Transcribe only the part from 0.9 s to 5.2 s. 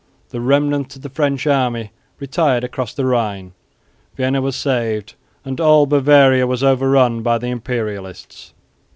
of the French army retired across the Rhine. Vienna was saved,